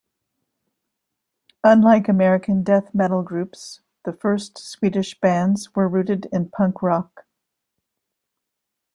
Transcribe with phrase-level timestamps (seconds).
[1.63, 7.27] Unlike American death metal groups, the first Swedish bands were rooted in punk rock.